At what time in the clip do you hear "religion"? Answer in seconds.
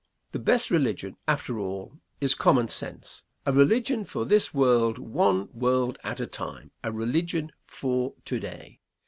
0.71-1.17, 3.51-4.03, 6.91-7.51